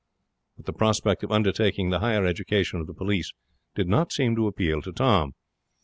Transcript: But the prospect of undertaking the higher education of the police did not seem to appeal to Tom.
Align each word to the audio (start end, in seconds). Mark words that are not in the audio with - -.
But 0.57 0.65
the 0.65 0.73
prospect 0.73 1.23
of 1.23 1.31
undertaking 1.31 1.91
the 1.91 1.99
higher 1.99 2.25
education 2.25 2.81
of 2.81 2.87
the 2.87 2.93
police 2.95 3.33
did 3.75 3.87
not 3.87 4.11
seem 4.11 4.35
to 4.35 4.47
appeal 4.47 4.81
to 4.81 4.91
Tom. 4.91 5.35